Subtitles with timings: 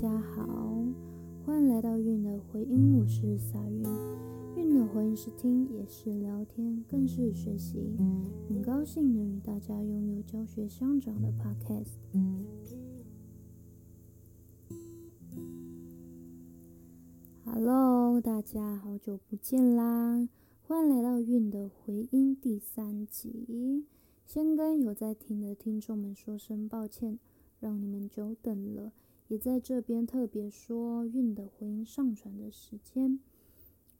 [0.00, 0.46] 大家好，
[1.44, 3.82] 欢迎来到韵的回音，我是撒韵。
[4.54, 7.96] 韵的回音是听，也是聊天，更是学习。
[8.48, 11.96] 很高兴能与大家拥有教学相长的 Podcast。
[17.44, 20.28] Hello，大家好久不见啦！
[20.62, 23.84] 欢迎来到韵的回音第三集。
[24.24, 27.18] 先跟有在听的听众们说声抱歉，
[27.58, 28.92] 让你们久等了。
[29.28, 33.20] 也在这边特别说，韵的回音上传的时间，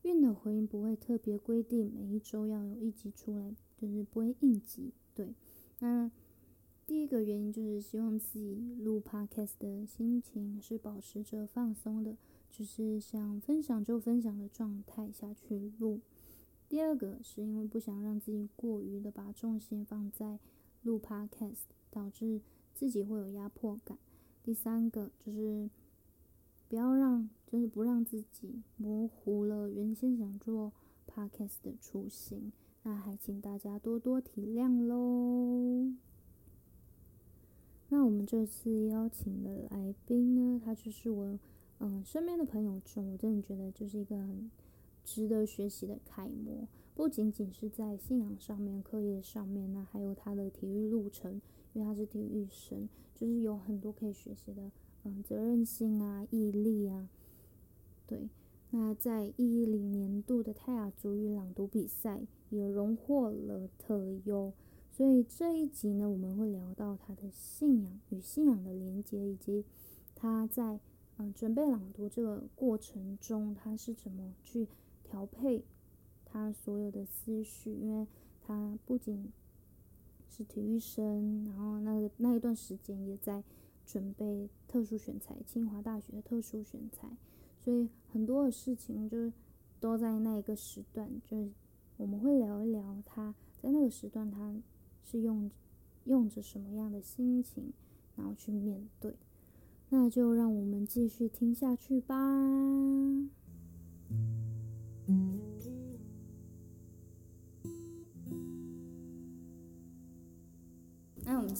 [0.02, 4.92] 韵的回音不会特别规定每一周要有一集出来，就是不会应急。
[5.14, 5.34] 对，
[5.80, 6.10] 那
[6.86, 12.16] 第一个原因就是希望自己录 podcast 的心情是保持着放松的，
[12.50, 16.00] 就是想分享就分享的状态下去录。
[16.70, 20.38] 第二个是因为不想让自己过于的把重心放在
[20.82, 22.40] 录 podcast，导致
[22.74, 23.98] 自己会有压迫感。
[24.48, 25.68] 第三个就是
[26.70, 30.72] 不要让，就是不让自己模糊了原先想做
[31.06, 32.50] podcast 的初心。
[32.82, 35.92] 那还请大家多多体谅喽。
[37.90, 41.38] 那我们这次邀请的来宾呢，他就是我
[41.80, 44.50] 嗯身边的朋友中，我真的觉得就是一个很
[45.04, 46.66] 值得学习的楷模。
[46.94, 51.38] 不仅仅是在信仰上面、课业上面，那还有他的体育路程。
[51.72, 54.70] 因为他是体育生，就是有很多可以学习的，
[55.04, 57.08] 嗯，责任心啊，毅力啊，
[58.06, 58.28] 对。
[58.70, 64.52] 那在一零年度的泰雅族语朗读比赛也荣获了特优，
[64.90, 69.64] 所以这一集呢，我们会聊到他的信仰与信仰的连接，以及
[70.14, 70.78] 他在
[71.16, 74.68] 嗯准备朗读这个过程中，他是怎么去
[75.02, 75.64] 调配
[76.26, 78.06] 他所有的思绪，因为
[78.42, 79.32] 他不仅
[80.38, 83.42] 是体育生，然后那个那一段时间也在
[83.84, 87.08] 准备特殊选材，清华大学的特殊选材，
[87.58, 89.32] 所以很多的事情就
[89.80, 91.48] 都在那一个时段，就
[91.96, 94.54] 我们会聊一聊他在那个时段他
[95.02, 95.50] 是用
[96.04, 97.72] 用着什么样的心情，
[98.14, 99.16] 然后去面对，
[99.88, 102.14] 那就让我们继续听下去吧。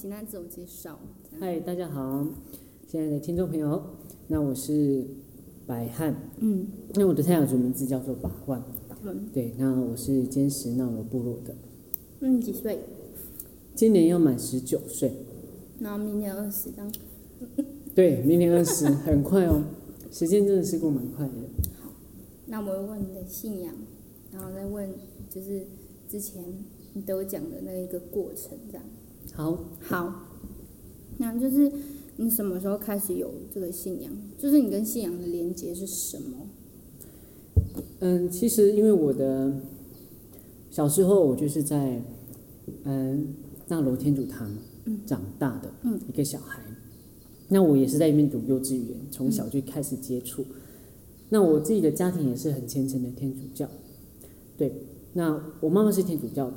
[0.00, 0.97] 请他自我介绍。
[1.41, 2.25] 嗨，大家好，
[2.86, 3.82] 亲爱的听众朋友，
[4.28, 5.04] 那我是
[5.66, 8.62] 百汉，嗯，那我的太阳族名字叫做百万，
[9.32, 11.53] 对，那我是坚持纳罗部落的。
[12.20, 12.78] 那你几岁？
[13.75, 15.12] 今年要满十九岁。
[15.81, 16.88] 那明年二十，当。
[17.92, 19.64] 对，明年二十，很快哦，
[20.12, 21.32] 时间真的是过蛮快的。
[21.82, 21.91] 好，
[22.47, 23.75] 那我问你的信仰，
[24.31, 24.94] 然后再问
[25.28, 25.66] 就是
[26.08, 26.44] 之前
[26.92, 28.84] 你都讲的那一个过程，这样。
[29.38, 30.25] 好，好，
[31.19, 31.71] 那就是
[32.16, 34.12] 你什么时候开始有这个信仰？
[34.37, 36.49] 就是你跟信仰的连接是什么？
[38.00, 39.53] 嗯，其实因为我的
[40.72, 42.03] 小时候我就是在
[42.82, 43.28] 嗯
[43.69, 44.50] 那楼天主堂
[45.06, 45.70] 长大的
[46.09, 46.60] 一个小孩，
[47.47, 50.44] 那我也是在那边读幼稚园，从小就开始接触。
[51.28, 53.69] 那我自己的家庭也是很虔诚的天主教，
[54.56, 54.82] 对，
[55.12, 56.56] 那我妈妈是天主教的。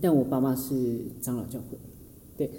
[0.00, 1.76] 但我爸妈是长老教会，
[2.36, 2.50] 对，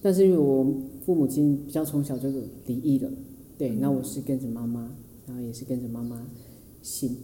[0.00, 0.64] 但是因为我
[1.04, 2.28] 父母亲比较从小就
[2.66, 3.10] 离异了，
[3.58, 4.94] 对，那我是跟着妈妈，
[5.26, 6.24] 然后也是跟着妈妈
[6.82, 7.16] 信，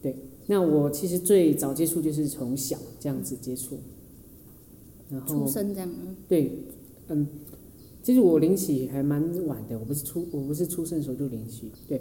[0.00, 0.16] 对，
[0.46, 3.78] 那我其实最早接触就是从小这样子接触，
[5.10, 5.90] 然后出生这样，
[6.26, 6.52] 对，
[7.08, 7.26] 嗯，
[8.02, 12.00] 其实我灵起还蛮晚的，我不是出我不是出生的时候就灵起，对，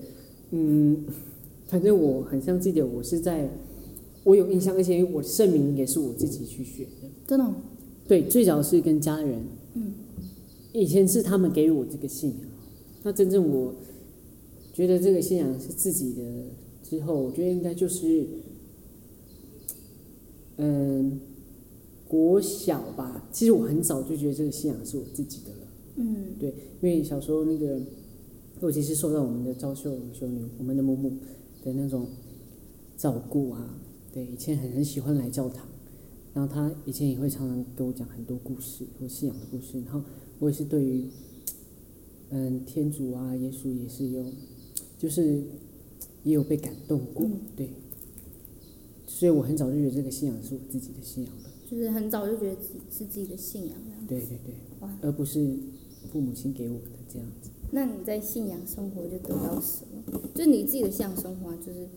[0.52, 1.06] 嗯，
[1.68, 3.50] 反正我很像记得我是在。
[4.30, 7.10] 我有印象，而且我圣名也是我自己去学的。
[7.26, 7.52] 真的？
[8.08, 9.42] 对，最早是跟家人。
[9.74, 9.94] 嗯。
[10.72, 12.50] 以前是他们给予我这个信仰，
[13.02, 13.74] 那真正我
[14.72, 16.22] 觉得这个信仰是自己的
[16.84, 18.28] 之后，我觉得应该就是，
[20.58, 21.20] 嗯，
[22.08, 23.28] 国小吧。
[23.32, 25.68] 其实我很早就觉得这个信仰是我自己的了。
[25.96, 26.36] 嗯。
[26.40, 27.82] 对，因为小时候那个，
[28.62, 31.10] 尤其是受到我们的昭秀修女、我们的母母
[31.66, 32.06] 的那种
[32.96, 33.76] 照顾啊。
[34.12, 35.68] 对，以前很很喜欢来教堂，
[36.34, 40.02] 然后他以前也会常常跟我讲很多故事或信仰的故事，然后
[40.40, 41.06] 我也是对于，
[42.30, 44.26] 嗯，天主啊，耶稣也是有，
[44.98, 45.44] 就是
[46.24, 47.70] 也有被感动过，对，
[49.06, 53.78] 所以我很早就觉得这个信仰是我自己的信仰的，就是很早就觉得自己是自己的信仰
[54.08, 55.56] 对对对，而不是
[56.12, 57.52] 父母亲给我的这样子。
[57.72, 60.20] 那你在信仰生活就得到什么？
[60.34, 61.88] 就是你自己的信仰生活，就是。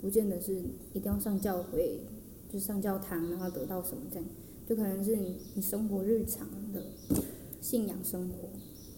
[0.00, 0.54] 不见得是
[0.92, 2.00] 一定要上教会，
[2.52, 4.24] 就上教堂，然后得到什么这样，
[4.68, 6.82] 就可能是你你生活日常的
[7.60, 8.48] 信仰生活。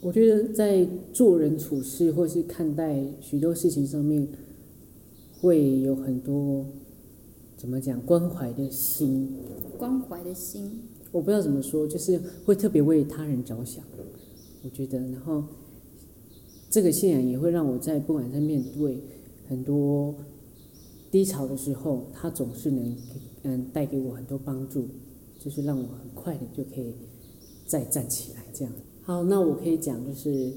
[0.02, 4.26] 我觉得在做人处事或是看待许多事情上面，
[5.40, 6.64] 会有很多
[7.56, 9.36] 怎么讲关怀的心，
[9.78, 10.82] 关怀的心，
[11.12, 13.84] 我不知道怎么说，就是会特别为他人着想。
[14.62, 15.44] 我觉得，然后
[16.70, 18.98] 这个信仰也会让我在不管在面对
[19.48, 20.14] 很多
[21.10, 22.96] 低潮的时候，他总是能
[23.42, 24.86] 嗯带给我很多帮助，
[25.38, 26.94] 就是让我很快的就可以
[27.66, 28.72] 再站起来这样。
[29.02, 30.52] 好，那我可以讲就是，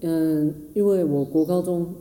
[0.00, 1.94] 嗯，因为我国高中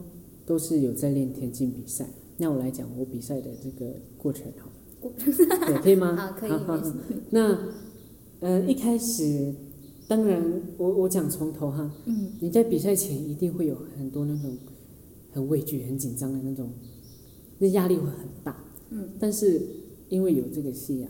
[0.46, 2.08] 都是有在练田径比赛，
[2.38, 4.70] 那我来讲我比赛的这个过程好，
[5.68, 6.16] 对，可以吗？
[6.16, 6.52] 好，可以，
[7.30, 7.58] 那，
[8.40, 9.54] 嗯，一开始，
[10.08, 10.44] 当然，
[10.78, 14.58] 我我讲从头哈，嗯，你在比赛前一定会有很多那种
[15.32, 16.70] 很畏惧、很紧张的那种，
[17.62, 19.62] 那压力会很大，嗯，但是
[20.10, 21.10] 因为有这个信仰。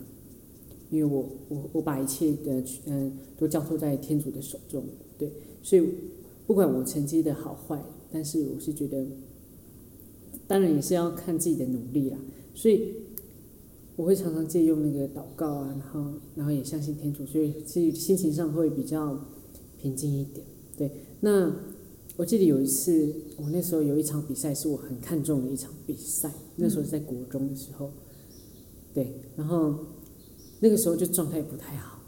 [0.91, 4.83] 因为我我我把一切的嗯都交托在天主的手中，
[5.17, 5.31] 对，
[5.63, 5.87] 所以
[6.45, 7.81] 不管我成绩的好坏，
[8.11, 9.07] 但是我是觉得，
[10.47, 12.17] 当然也是要看自己的努力啦。
[12.53, 12.93] 所以
[13.95, 19.17] 我会常常借用那个祷告啊，然后然后也相信天主，所以其实心情上会比较
[19.77, 20.45] 平静一点。
[20.77, 21.55] 对，那
[22.17, 27.91] 我记得有一次，我那时候有一场比赛是我很看重的一场比赛，那时候在国中的时候，
[28.93, 29.75] 对，然后。
[30.63, 31.99] 那个时候就状态不太好，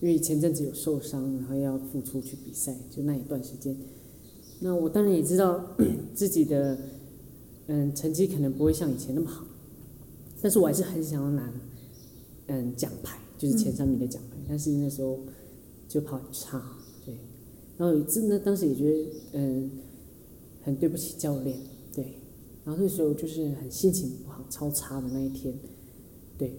[0.00, 3.76] 因为前阵子有受伤，然后要复出去比赛，就那一段时间。
[4.60, 5.74] 那我当然也知道
[6.14, 6.78] 自己的
[7.66, 9.44] 嗯成绩可能不会像以前那么好，
[10.40, 11.52] 但是我还是很想要拿
[12.46, 14.36] 嗯奖牌，就是前三名的奖牌。
[14.48, 15.18] 但是那时候
[15.88, 16.62] 就跑很差，
[17.78, 19.70] 然后真的当时也觉得嗯
[20.62, 21.56] 很对不起教练，
[21.94, 22.04] 对。
[22.64, 25.54] 然后那时候就是很心情不好，超差的那一天，
[26.36, 26.52] 对。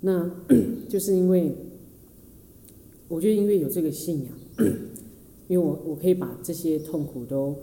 [0.00, 0.28] 那
[0.88, 1.54] 就是因为，
[3.06, 4.34] 我觉得因为有这个信仰，
[5.46, 7.56] 因为我我可以把这些痛苦都，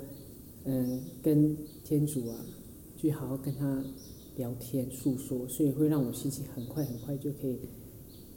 [0.63, 2.45] 嗯，跟天主啊，
[2.95, 3.83] 去好好跟他
[4.37, 7.59] 聊天诉说，所以会让我心情很快很快就可以，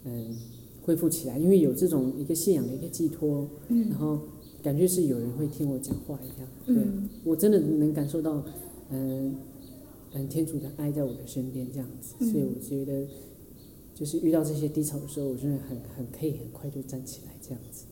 [0.05, 0.34] 嗯，
[0.82, 1.38] 恢复起来。
[1.38, 4.20] 因为有这种一个信仰的一个寄托，嗯然后
[4.64, 6.76] 感觉是有人会听我讲话一样，对
[7.22, 8.43] 我真的能感受到，
[8.90, 9.37] 嗯
[10.14, 13.06] 嗯，天主的爱在我的身边这样子，所以我觉得。
[13.96, 17.84] 就是遇到这些低潮的时候，我真的很很可以很快就站起来这样子。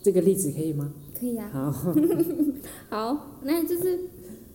[0.00, 0.94] 这个例子可以吗？
[1.18, 1.50] 可以啊。
[1.50, 1.94] 好，
[2.88, 3.98] 好，那就是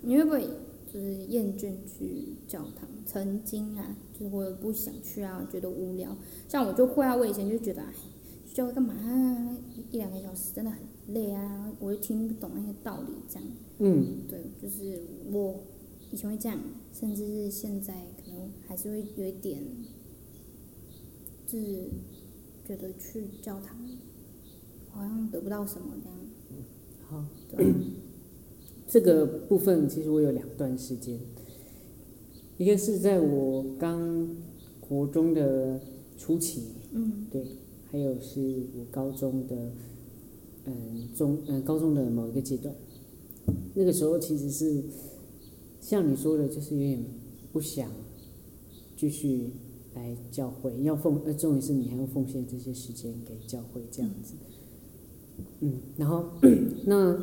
[0.01, 0.47] 你会不会
[0.87, 2.87] 就是厌倦去教堂？
[3.05, 6.15] 曾经啊，就是我不想去啊，觉得无聊。
[6.47, 7.93] 像我就会啊，我以前就觉得哎，
[8.45, 8.95] 去教会干嘛？
[9.91, 13.49] 一两个小时真的很累啊，我又听不懂那些道理这样。
[13.79, 14.23] 嗯。
[14.29, 15.01] 对，就是
[15.31, 15.59] 我
[16.11, 16.59] 以前会这样，
[16.93, 17.93] 甚至是现在
[18.23, 19.63] 可能还是会有一点。
[21.47, 21.89] 就是
[22.65, 23.77] 觉得去教堂
[24.89, 26.17] 好像得不到什么这样。
[27.09, 27.25] 好，
[28.87, 31.19] 这个部分其实我有两段时间，
[32.57, 34.33] 一个是在我刚
[34.79, 35.81] 国中的
[36.17, 37.45] 初期，嗯，对，
[37.91, 39.71] 还有是我高中的，
[40.65, 42.73] 嗯，中嗯高中的某一个阶段，
[43.73, 44.83] 那个时候其实是
[45.79, 47.03] 像你说的，就是有点
[47.51, 47.89] 不想
[48.95, 49.49] 继续。
[49.93, 54.35] 来教会要奉，呃，重点是你还要奉献这些时间给教会这样子，
[55.59, 56.23] 嗯，然后
[56.85, 57.13] 那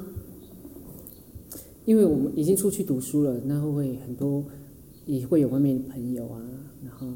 [1.87, 4.45] 因为我们已经出去读书了，那会很多
[5.07, 6.43] 也会有外面的朋友啊，
[6.85, 7.07] 然后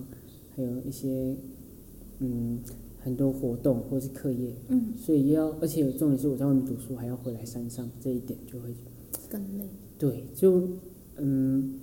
[0.56, 1.36] 还有一些
[2.20, 2.58] 嗯
[3.02, 8.74] 很多活动或者是课业，嗯，所以要而且重点是我在外面读书还要回来山上，这一点就会
[9.28, 9.64] 更累。
[9.98, 10.68] 对，就
[11.16, 11.80] 嗯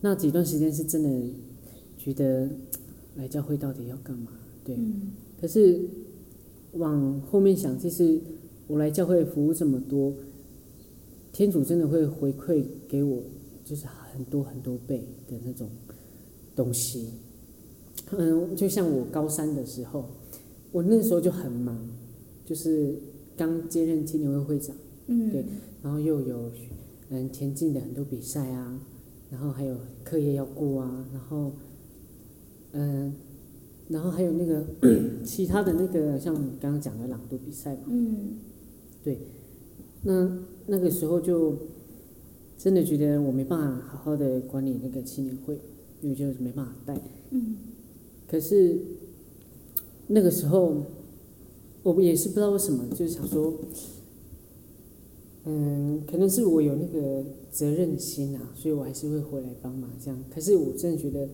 [0.00, 1.30] 那几段时间是真的
[1.96, 2.48] 觉得。
[3.18, 4.30] 来教会到底要干嘛？
[4.62, 4.76] 对，
[5.40, 5.80] 可是
[6.72, 8.20] 往后面想，其实
[8.66, 10.12] 我来教会服务这么多，
[11.32, 13.22] 天主真的会回馈给我，
[13.64, 15.66] 就是很多很多倍的那种
[16.54, 17.08] 东西。
[18.10, 20.04] 嗯，就像我高三的时候，
[20.72, 21.76] 我那时候就很忙，
[22.44, 22.94] 就是
[23.36, 24.74] 刚接任青年会会长，
[25.06, 25.44] 嗯，对，
[25.82, 26.50] 然后又有
[27.10, 28.80] 嗯田径的很多比赛啊，
[29.30, 31.52] 然后还有课业要过啊，然后。
[32.78, 33.14] 嗯，
[33.88, 34.62] 然后还有那个
[35.24, 37.84] 其他的那个，像刚刚讲的朗读比赛嘛。
[37.86, 38.34] 嗯。
[39.02, 39.18] 对，
[40.02, 41.56] 那那个时候就
[42.58, 45.58] 真的觉得我没办法好好的管理那个青年会，
[46.02, 47.00] 因为就是没办法带。
[47.30, 47.56] 嗯。
[48.28, 48.78] 可是
[50.08, 50.82] 那个时候，
[51.82, 53.54] 我也是不知道为什么，就是想说，
[55.44, 60.24] 嗯，可能是我有那个责任心啊，所以我还是会回来帮忙这样。
[60.34, 61.28] 可是我真的觉得。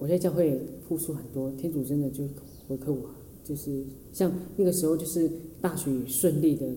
[0.00, 2.22] 我在教会付出很多，天主真的就
[2.68, 3.10] 回馈我，
[3.42, 3.82] 就是
[4.12, 5.28] 像那个时候，就是
[5.60, 6.68] 大学顺利的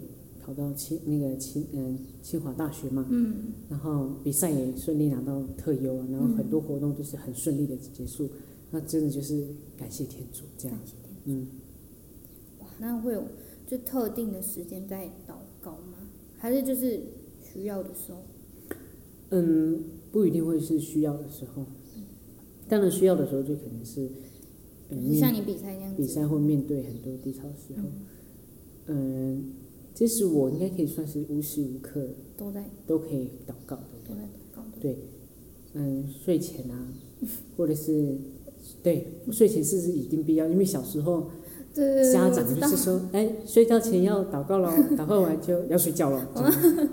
[0.43, 8.29] 考考到清那个清嗯清华大学嘛，嗯然后比赛也顺利拿到特优啊，然后很嗯多活动都是很顺利的结束，
[8.69, 9.45] 那真的就是
[9.77, 11.47] 感谢天主这样感，谢天嗯，
[12.59, 13.23] 哇，那会有
[13.67, 15.97] 就特定的时间在祷告吗？
[16.37, 17.01] 还是就是
[17.43, 18.23] 需要的时候？
[19.29, 21.65] 嗯，不一定会是需要的时候，
[22.67, 24.09] 当然需要的时候就可能是，
[25.17, 26.01] 像你比赛那样子？
[26.01, 27.87] 比赛会面对很多低潮的时候，
[28.87, 29.53] 嗯，
[29.93, 34.79] 其实我应该可以算是无时无刻都在都可以祷告的，都在祷告的。
[34.81, 34.97] 对，
[35.73, 36.93] 嗯，睡前啊，
[37.55, 38.17] 或者是
[38.83, 41.29] 对睡前是是一定必要，因为小时候
[42.13, 46.27] 家长就是说，哎，睡觉前要祷告喽， 祷告完就要睡觉了，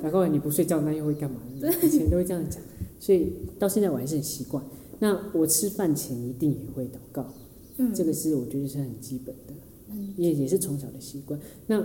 [0.03, 1.41] 祷告完你不睡觉那又会干嘛？
[1.83, 2.63] 以前都会这样讲，
[3.01, 4.63] 所以到现在我还是很习惯。
[5.01, 7.33] 那我吃饭前一定也会祷告，
[7.77, 9.55] 嗯，这个是我觉得是很基本的，
[9.91, 11.39] 嗯也也是从小的习惯。
[11.67, 11.79] 那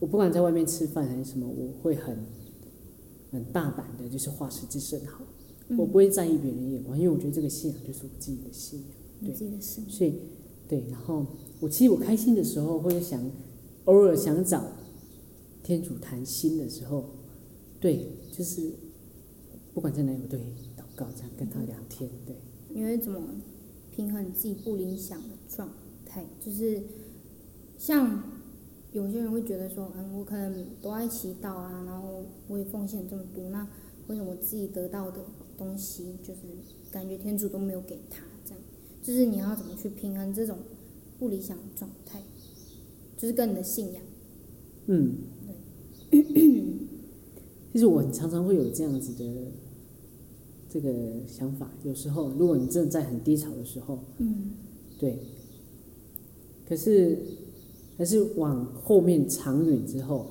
[0.00, 2.16] 我不管在外面吃饭还是什么，我会很
[3.30, 5.24] 很大胆的，就是画十字圣好，
[5.68, 8.88] 嗯我不会在意别人的眼光，因为我觉得这个信仰就是我自己的信仰。
[9.22, 9.80] 你对自己的事。
[9.88, 10.14] 所以，
[10.68, 11.24] 对，然后
[11.60, 13.30] 我其实我开心的时候，或者想
[13.86, 14.64] 偶尔想找
[15.62, 17.04] 天主谈心的时候，
[17.80, 18.70] 对，就是
[19.72, 20.44] 不管在哪里，我都会
[20.76, 22.36] 祷告，这样跟他聊天，对，
[22.68, 23.20] 你会怎么
[23.90, 25.68] 平衡自己不理想的状
[26.04, 26.24] 态？
[26.40, 26.82] 就是
[27.78, 28.22] 像
[28.92, 33.66] 有些人会觉得说，嗯，我可能都爱祈祷啊，然后我也奉献这么多，那
[34.08, 35.20] 为什么我自己得到的
[35.56, 36.40] 东西，就是
[36.90, 38.24] 感觉天主都没有给他？
[39.02, 40.56] 就是你要怎么去平衡这种
[41.18, 42.20] 不理想的状态，
[43.16, 44.02] 就是跟你的信仰。
[44.86, 45.14] 嗯，
[47.72, 49.52] 其实我很常常会有这样子的
[50.68, 50.90] 这个
[51.26, 54.52] 想法，有时候如果你真的在很低潮的时候，嗯。
[54.98, 55.18] 对，
[56.68, 57.18] 可是
[57.98, 60.28] 还是往后面长远之后，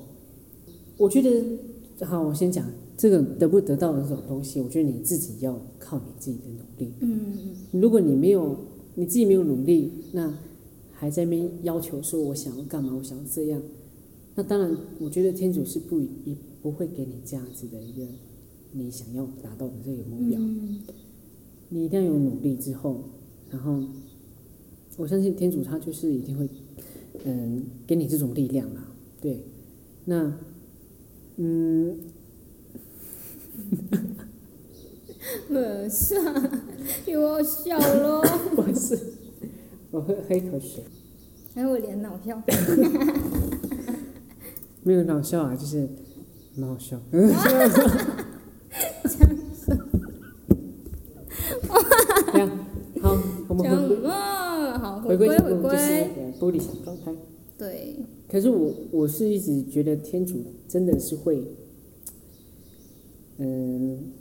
[0.97, 2.65] 我觉得，好，我先讲
[3.01, 6.93] 这个得不得到的这种东西，我觉得你自己要靠你自己的努力。
[6.99, 7.19] 嗯
[7.71, 8.55] 嗯如果你没有
[8.93, 10.31] 你自己没有努力，那
[10.91, 13.59] 还在那边要求说我想要干嘛，我想要这样，
[14.35, 18.05] 那当然，我觉得天主是不一不会给你这样子的一个
[18.71, 20.39] 你想要达到的这个目标。
[20.39, 20.81] 嗯
[21.69, 23.01] 你一定要有努力之后，
[23.49, 23.81] 然后
[24.97, 26.47] 我相信天主他就是一定会，
[27.23, 28.85] 嗯，给你这种力量啦。
[29.19, 29.39] 对，
[30.05, 30.37] 那，
[31.37, 31.97] 嗯，
[35.49, 36.51] 嗯，是啊，
[37.05, 38.21] 又要笑咯，
[38.57, 38.97] 我是，
[39.91, 40.83] 我喝喝一口水，
[41.53, 42.41] 还有我脸脑笑。
[44.83, 45.87] 没有很好笑啊，就是
[46.55, 46.99] 蛮好笑。
[52.33, 52.49] 这样
[53.01, 53.77] 好，我们讲
[55.03, 56.23] 回归回归回归正轨，就是归。
[56.23, 57.13] 呃不理想状态。
[57.57, 61.43] 对，可是我我是一直觉得天主真的是会，
[63.43, 64.11] 嗯，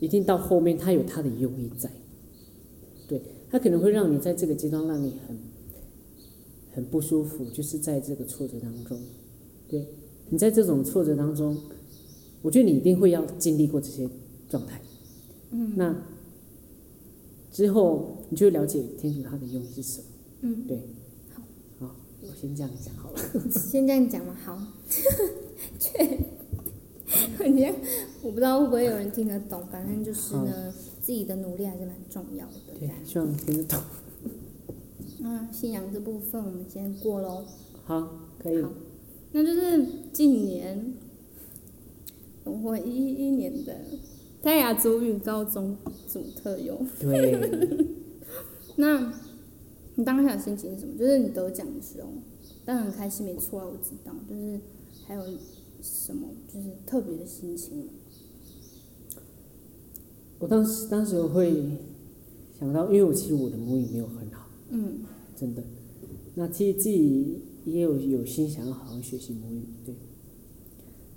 [0.00, 1.88] 一定到后面他有他的用意在，
[3.06, 5.38] 对他可能会让你在这个阶段让你很
[6.72, 9.00] 很不舒服，就是在这个挫折当中，
[9.68, 9.86] 对
[10.30, 11.56] 你在这种挫折当中，
[12.42, 14.08] 我觉得你一定会要经历过这些
[14.48, 14.80] 状态，
[15.52, 15.74] 嗯。
[15.76, 16.02] 那
[17.52, 20.06] 之后你就会了解天主他的用意是什么，
[20.40, 20.82] 嗯，对，
[21.78, 23.18] 好，我先这样讲好了。
[23.48, 24.58] 先这样讲嘛，好。
[25.78, 26.18] 确，
[27.46, 27.74] 你看，
[28.22, 32.52] 我不知道会不会有人听得懂，反正就是呢，自己的努力还是蛮重要的。
[32.78, 33.80] 对，希望听得懂。
[35.20, 37.44] 那信仰这部分我们先过喽。
[37.84, 38.62] 好，可以。
[38.62, 38.70] 好
[39.32, 40.94] 那就是近年
[42.44, 43.74] 荣获一一年的
[44.42, 45.76] 泰雅族语高中
[46.06, 46.78] 组特优。
[47.00, 47.88] 对，
[48.76, 49.12] 那
[49.94, 50.98] 你当下的心情是什么？
[50.98, 52.08] 就是你得奖的时候，
[52.64, 54.12] 当然很开心，没错啊，我知道。
[54.28, 54.60] 就是
[55.06, 55.22] 还有
[55.82, 57.84] 什么就是特别的心情吗？
[60.38, 61.78] 我当时当时我会
[62.58, 65.00] 想到，因为我其实我的母语没有很好，嗯
[65.36, 65.62] 真的。
[66.34, 69.94] 那其实自己也有有心想要好好学习母语，对。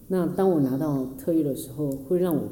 [0.07, 2.49] 那当我拿到特约的时候，会让我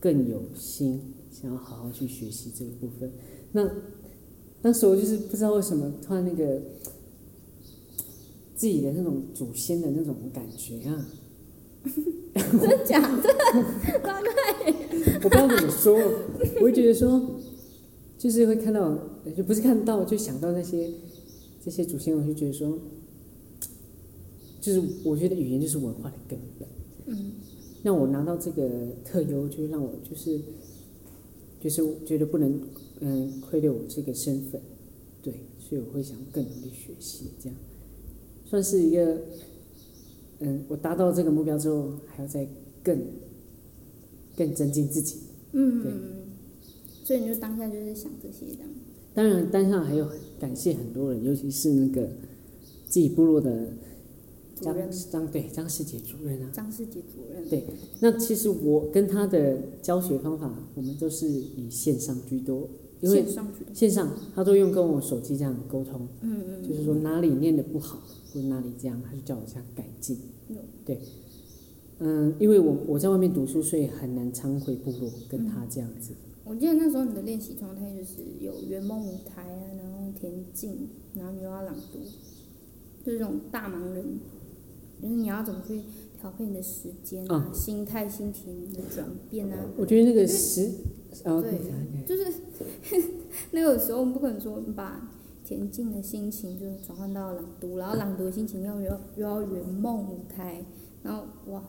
[0.00, 3.12] 更有心想要好好去学习这个部分。
[3.52, 3.70] 那
[4.62, 6.60] 当时我就是不知道为什么突然那个
[8.56, 11.06] 自己的那种祖先的那种感觉啊，
[12.34, 13.34] 真的假的？
[15.22, 15.94] 我不知道怎么说，
[16.56, 17.40] 我会觉得说，
[18.18, 18.96] 就是会看到，
[19.36, 20.90] 就不是看到，就想到那些
[21.64, 22.78] 这些祖先，我就觉得说，
[24.60, 26.68] 就是我觉得语言就是文化的根本。
[27.06, 27.32] 嗯
[27.82, 28.68] 那我拿到这个
[29.04, 30.40] 特优，就会让我就是
[31.60, 32.60] 就是觉得不能
[33.00, 34.60] 嗯亏待我这个身份，
[35.22, 37.56] 对，所以我会想更努力学习，这样
[38.44, 39.20] 算是一个
[40.40, 42.46] 嗯，我达到这个目标之后，还要再
[42.82, 42.98] 更
[44.36, 45.20] 更增进自己。
[45.52, 45.92] 嗯，对
[47.04, 48.68] 所以你就当下就是想这些这样。
[49.14, 50.06] 当然，当下还有
[50.38, 52.06] 感谢很多人，尤其是那个
[52.86, 53.68] 自己部落的
[54.60, 54.76] 张
[55.10, 56.50] 张对张世杰主任啊。
[56.52, 57.64] 张世杰主任，对
[58.00, 62.68] 那其实我跟他的教学方法，我们都是以线上居多，
[63.00, 63.24] 因为
[63.74, 67.98] 线上他都用跟我手机这样沟通，嗯嗯，就是说哪里念的不好，
[68.32, 70.56] 或者哪里这样，他就叫我这样改进有。
[70.84, 71.00] 对，
[71.98, 76.12] 嗯，因为我我在外面读书，所以很难常回部落跟他这样子。
[76.44, 81.98] 我记得那时候你的练习状态就是有圆梦舞台啊，然后田径，然后你又要朗读，
[83.04, 84.04] 就是这种大忙人，
[85.02, 85.80] 就是你要怎么去
[86.20, 89.66] 调配你的时间啊、心态、心情的转变啊。
[89.76, 90.70] 我觉得那个时，
[91.05, 91.58] 哦，对
[92.06, 92.32] 就是
[93.52, 95.08] 那个时候我们不可能说你把
[95.44, 100.64] 田径的心情就转换到朗读，然后朗读的心情又要又要圆梦舞台，
[101.02, 101.62] 然后哇，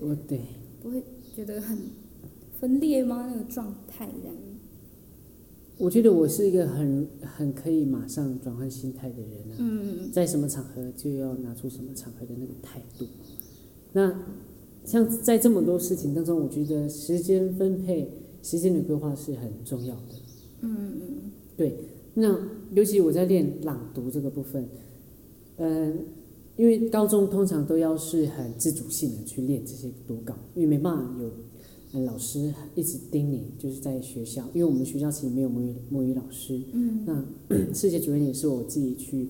[0.00, 0.40] 我对，
[0.82, 1.02] 不会
[1.34, 1.78] 觉得很
[2.60, 3.26] 分裂吗？
[3.28, 4.36] 那个状态这样。
[5.76, 9.56] 我觉得我是一个很很可以马上转换心态的人啊。
[9.58, 13.04] 嗯在什么场合就要拿出什么场合的那个态度。
[13.92, 14.12] 那
[14.84, 18.10] 像在这么多事情当中，我觉得时间分配、
[18.42, 20.14] 时间的规划是很重要的。
[20.60, 21.76] 嗯嗯对
[22.14, 22.38] 那
[22.72, 24.68] 尤其我在练朗读这个部分，
[25.56, 25.98] 嗯、
[26.56, 31.30] 因为高中通常都要是很自主性的去练这些读稿，因为没办法有。
[31.96, 39.28] 嗯，老师一直盯你，就是在学校，因为我们学校其实没有母语母语老师，嗯那世界主任也是我自己去，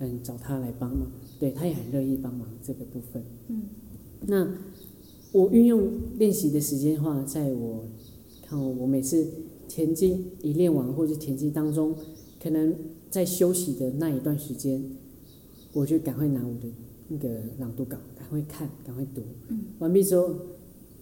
[0.00, 3.24] 嗯，找他来帮忙，对他也很乐意帮忙这个部分。
[3.48, 3.62] 嗯，
[4.26, 4.46] 那
[5.36, 7.84] 我运用练习的时间的话，在我
[8.42, 9.26] 看我每次
[9.68, 11.94] 田径一练完或者田径当中，
[12.42, 12.74] 可能
[13.10, 14.82] 在休息的那一段时间，
[15.74, 16.72] 我就赶快拿我的
[17.08, 17.28] 那个
[17.58, 19.20] 朗读稿，赶快看，赶快读。
[19.78, 20.34] 完毕之后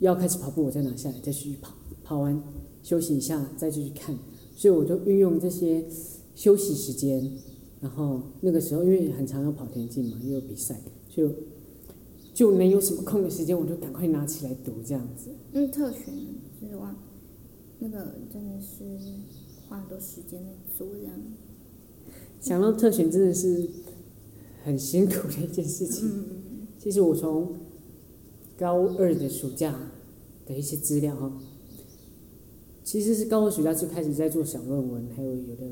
[0.01, 1.73] 要开始跑步，我再拿下来，再继续跑，
[2.03, 2.43] 跑完
[2.83, 4.19] 休息一下，再继续看。
[4.57, 5.85] 所以我就运用这些
[6.35, 7.31] 休息时间，
[7.81, 11.31] 然后那个时候因为很常要跑田径嘛，又有比赛，就
[12.35, 15.31] 就能有什么空的时间，我就赶快拿起来读这样子。
[15.53, 16.07] 嗯，特选
[16.61, 16.95] 就是哇，
[17.79, 18.85] 那个真的是
[19.69, 21.15] 花很多时间在做这样。
[22.41, 23.67] 想到特选真的是
[24.63, 26.07] 很辛苦的一件事情。
[26.07, 26.25] 嗯
[26.77, 27.55] 其实我从
[28.59, 29.75] 高二的暑假
[30.45, 31.33] 的一些资料哈，
[32.83, 35.65] 其实是高二暑假就开始在做小论文，还有有的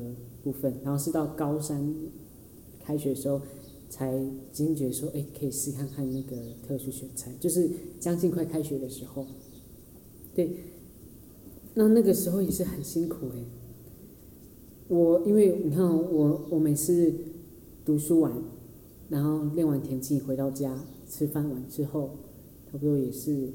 [0.43, 1.93] 部分，然后是到高三
[2.83, 3.39] 开学的时候
[3.93, 4.19] 才
[4.51, 6.35] 惊觉说，哎，可以试看看那个
[6.67, 9.27] 特殊选材，就是将近快开学的时候，
[10.33, 10.49] 对，
[11.75, 13.43] 那那个时候也是很辛苦哎。
[14.87, 17.13] 我因为你看我我每次
[17.85, 18.33] 读书完，
[19.09, 22.09] 然后练完田径回到家吃饭完之后，
[22.71, 23.49] 差不多也是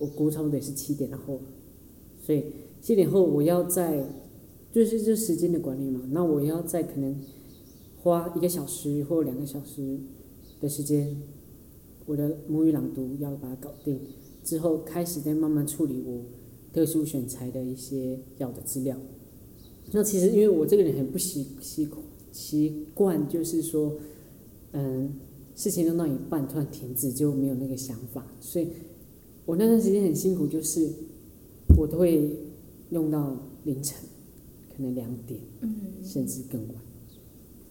[0.00, 1.38] 我估差不多也是七点后，
[2.20, 2.46] 所以
[2.82, 4.04] 七点后我要在
[4.72, 7.16] 就是这时间的管理嘛，那我要在可能
[8.04, 9.98] 花一个小时或两个小时
[10.60, 11.16] 的时间，
[12.04, 13.98] 我的母语朗读要把它搞定，
[14.44, 16.20] 之后开始再慢慢处理我
[16.70, 18.94] 特殊选材的一些要的资料。
[19.90, 21.88] 那其实因为我这个人很不习习
[22.30, 23.94] 习惯，就是说，
[24.72, 25.10] 嗯，
[25.56, 28.68] 事情弄到一半突然停止，就没有那个想法，所以
[29.46, 30.90] 我那段时间很辛苦，就是
[31.74, 32.36] 我都会
[32.90, 33.98] 弄到凌晨，
[34.76, 36.76] 可能两点，嗯甚至更晚。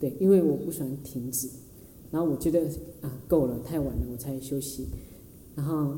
[0.03, 1.47] 对，因为我不喜欢停止，
[2.11, 2.59] 然后我觉得
[2.99, 4.85] 啊够了，太晚了，我才休息，
[5.55, 5.95] 然后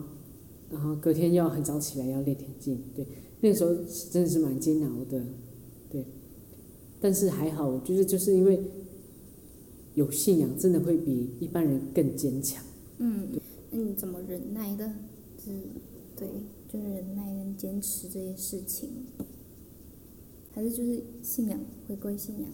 [0.69, 3.03] 然后隔天要很早起来要练田径，对，
[3.41, 3.73] 那个时候
[4.11, 5.23] 真的是蛮煎熬的，
[5.89, 6.05] 对，
[7.01, 8.63] 但是还好，我觉得就是因为
[9.95, 12.63] 有信仰，真的会比一般人更坚强。
[12.99, 13.27] 嗯，
[13.71, 14.87] 那你怎么忍耐的？
[15.43, 15.49] 是，
[16.15, 16.27] 对，
[16.71, 18.87] 就是忍耐跟坚持这些事情，
[20.51, 22.47] 还是就是信仰回归信仰，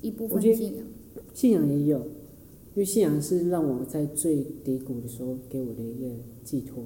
[0.00, 0.86] 一部我觉得分信仰。
[1.34, 6.08] 信仰也有，因为信仰是让我在最低谷的时候给我的一个
[6.44, 6.84] 寄托。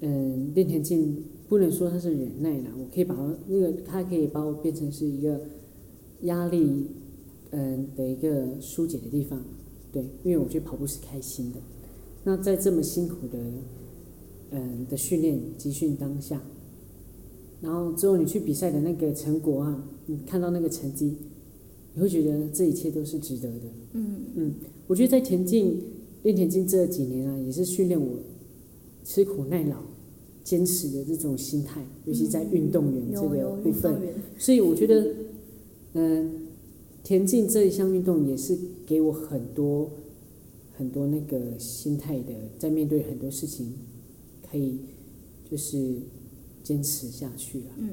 [0.00, 5.40] 嗯，练田径不能说它是忍耐啦，我可以把它那个，它可以把我变成是一个
[6.22, 6.86] 压力，
[7.50, 9.42] 嗯的一个疏解的地方。
[9.92, 11.58] 对，因为我觉得跑步是开心的。
[12.24, 13.38] 那在这么辛苦的，
[14.52, 16.40] 嗯的训练集训当下，
[17.60, 21.16] 然后之后你去比赛的那个成果啊，你看到那个成绩，
[21.94, 23.66] 你会觉得这一切都是值得的。
[23.92, 24.54] 嗯嗯
[24.86, 25.80] 我觉得在田径
[26.22, 28.18] 练田径这几年啊，也是训练我
[29.04, 29.76] 吃苦耐劳、
[30.44, 34.00] 坚持的这种心态，尤其在运动员这个部分。
[34.38, 35.14] 所以我觉得，
[35.94, 36.48] 嗯、
[37.02, 39.90] 田径这一项运动也是给我很多
[40.76, 43.72] 很多那个心态的，在面对很多事情，
[44.48, 44.78] 可以
[45.50, 45.96] 就是
[46.62, 47.64] 坚持下去了。
[47.78, 47.88] 嗯，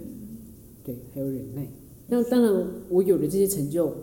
[0.83, 1.67] 对，还有忍耐。
[2.09, 3.93] 那当然，我有了这些成就，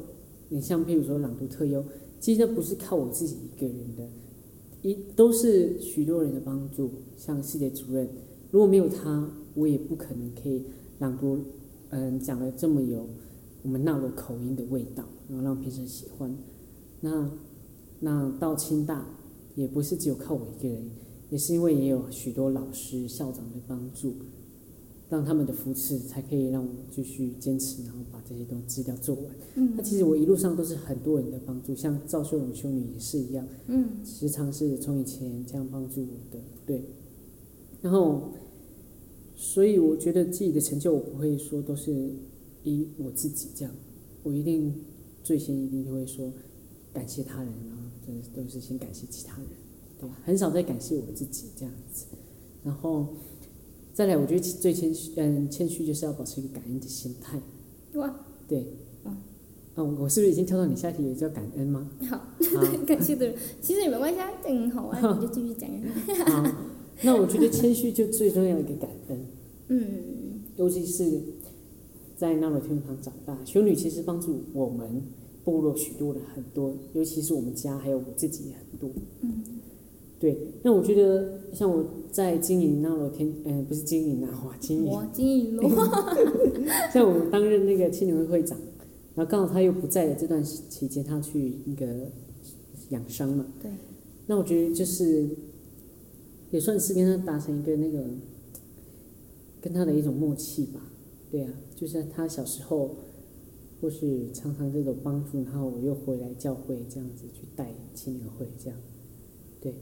[0.51, 1.83] 你像譬如说朗读特优，
[2.21, 4.09] 其实那不是靠我自己一个人的，
[4.83, 6.91] 一都是许多人的帮助。
[7.17, 8.07] 像系列主任，
[8.51, 10.65] 如果没有他，我也不可能可以
[10.99, 11.39] 朗读，
[11.89, 13.07] 嗯，讲的这么有
[13.63, 16.37] 我们那罗口音的味道，然后让评审喜欢。
[17.01, 17.31] 那
[18.01, 19.07] 那到清大，
[19.55, 20.91] 也不是只有靠我一个人，
[21.31, 24.13] 也是因为也有许多老师、校长的帮助。
[25.15, 29.25] 让他们的扶持，才可以让我继续坚持，然后把这些东西资料做完。
[29.55, 36.83] 嗯，那其实我一路上都是很多人的帮助，像赵秀荣修女也是一样，嗯，时常是从以前这样帮助我的，对。
[37.81, 38.33] 然后，
[39.37, 41.93] 所以我觉得自己的成就，我不会说都是
[42.65, 43.73] 以我自己这样，
[44.25, 44.75] 我一定
[45.23, 46.33] 最先一定就会说
[46.93, 49.47] 感谢他人，然后这都是先感谢其他人，
[50.01, 52.07] 对，很少再感谢我自己这样子，
[52.65, 53.07] 然后。
[53.95, 57.41] 再来，我觉得最谦虚，嗯，谦虚就是要保持一个感恩的心态。
[57.95, 58.13] 哇，
[58.49, 58.67] 对，
[59.05, 59.17] 嗯，
[59.77, 61.89] 哦，我是不是已经跳到你下题也叫感恩吗？
[62.11, 62.21] 好，
[62.85, 65.71] 感谢的人，其实也没关系啊，这很好啊，你就继续讲。
[66.27, 66.53] 好，
[67.03, 69.27] 那我觉得谦虚就最重要的一个感恩。
[69.69, 69.87] 嗯，
[70.57, 71.21] 尤其是
[72.17, 75.05] 在那罗天堂长大，修女其实帮助我们
[75.45, 78.91] 部落许多的很多，尤其是我们家还有我自己也很多。
[79.21, 79.45] 嗯。
[80.25, 85.59] 对，那我觉得像我在经营那罗天，嗯，不是经营啊，哇，经营， 经营
[86.91, 88.59] 像我担任那个青年会会长，
[89.15, 92.11] 然后刚好他又不在的这段期间，他去那个
[92.89, 93.45] 养伤嘛。
[93.61, 93.71] 对。
[94.27, 95.29] 那我觉得就是，
[96.51, 98.03] 也算是跟他达成一个那个，
[99.61, 100.81] 跟他的一种默契吧。
[101.31, 102.97] 对啊，就是他小时候，
[103.83, 108.79] 或是常常这种帮助，然后我又回来教会这样子去带青年会这样，
[109.61, 109.75] 对。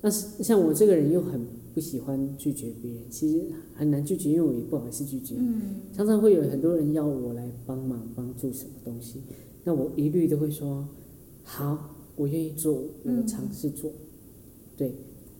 [0.00, 5.34] 但是像我这个人又很不喜欢拒绝别人，其实很难拒绝，因为我也不好意思拒绝。
[5.38, 5.60] 嗯。
[5.92, 9.20] 常常会有很多人要我来帮忙帮助什么东西，
[9.64, 10.88] 那我一律都会说
[11.42, 13.90] 好，我愿意做，我尝试做。
[14.76, 14.94] 对，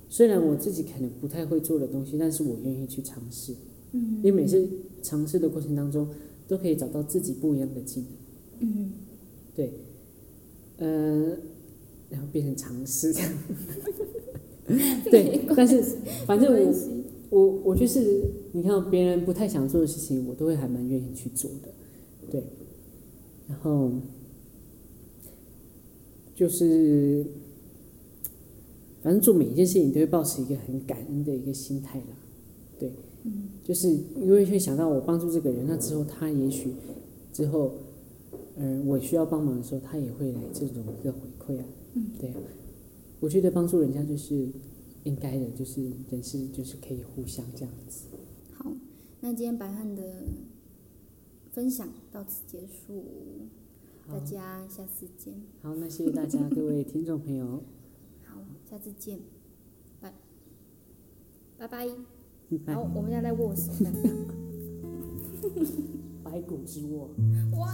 [0.09, 3.55] 虽然我自己可能不太会做的东西，但是我愿意去尝试。
[3.93, 4.17] 嗯。
[4.17, 4.69] 因为每次
[5.03, 6.09] 尝试的过程当中，
[6.49, 8.09] 都可以找到自己不一样的技能。
[8.61, 8.93] 嗯。
[9.55, 9.73] 对。
[10.79, 11.37] 呃，
[12.09, 13.33] 然后变成尝试这样。
[15.11, 15.83] 对，但是
[16.27, 16.73] 反正
[17.31, 21.69] 我我我就是你看别人不太想做的事情，我都会还蛮愿意去做的，
[22.31, 22.43] 对。
[23.49, 23.91] 然后
[26.35, 27.25] 就是
[29.03, 32.17] 反正做每一件事情都会保持一个很感恩的一个心态啦，
[32.79, 32.93] 对。
[33.25, 33.49] 嗯。
[33.65, 33.89] 就是
[34.21, 36.73] 因为会想到我帮助这个人，那之后他也许
[37.33, 37.73] 之后
[38.57, 42.37] 嗯我需要帮忙的时候，他也会来这种一个回馈啊，嗯，对啊。
[43.21, 44.49] 我觉得帮助人家就是
[45.05, 48.07] 应该的，就是人是就是可以互相这样子。
[48.53, 48.71] 好，
[49.21, 50.03] 那今天白汉的
[51.51, 53.05] 分享到此结束，
[54.07, 55.35] 大家下次见。
[55.63, 57.63] 好，那谢谢大家各位听众朋友。
[58.25, 59.19] 好，下次见，
[60.01, 60.15] 拜
[61.57, 61.89] 拜拜。
[62.73, 63.73] 好，我们现在在握手。
[66.23, 67.11] 白骨之握。
[67.57, 67.73] 哇。